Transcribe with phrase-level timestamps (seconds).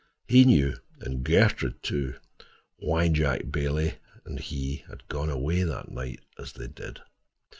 [0.27, 2.15] He knew, and Gertrude, too,
[2.77, 7.01] why Jack Bailey and he had gone away that night, as they did.